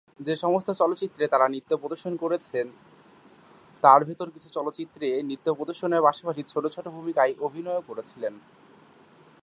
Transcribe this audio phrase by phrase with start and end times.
[0.19, 2.65] যে সমস্ত চলচ্চিত্রে তাঁরা নৃত্য প্রদর্শন করেছেন,
[3.83, 8.33] তার ভিতর কিছু চলচ্চিত্রে নৃত্য প্রদর্শনের পাশাপাশি ছোটো ছোটো ভূমিকায় অভিনয়ও করেছিলেন।